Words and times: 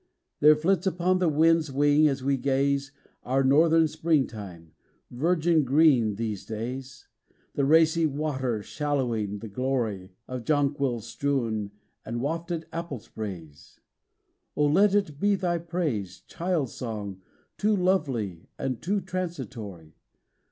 There 0.39 0.55
flits 0.55 0.87
upon 0.87 1.19
the 1.19 1.29
wind's 1.29 1.71
wing, 1.71 2.07
as 2.07 2.23
we 2.23 2.35
gaze, 2.35 2.91
Our 3.21 3.43
northern 3.43 3.87
springtime, 3.87 4.71
virgin 5.11 5.63
green 5.63 6.15
three 6.15 6.35
days; 6.37 7.07
The 7.53 7.65
racy 7.65 8.07
water 8.07 8.63
shallowing, 8.63 9.37
the 9.37 9.47
glory 9.47 10.09
Of 10.27 10.43
jonquils 10.43 11.05
strewn, 11.05 11.69
the 12.03 12.17
wafted 12.17 12.65
apple 12.73 12.97
sprays: 12.97 13.79
O 14.57 14.65
let 14.65 14.95
it 14.95 15.19
be 15.19 15.35
thy 15.35 15.59
praise, 15.59 16.21
Child 16.21 16.71
song 16.71 17.21
too 17.59 17.75
lovely 17.75 18.47
and 18.57 18.81
too 18.81 19.01
transitory! 19.01 19.93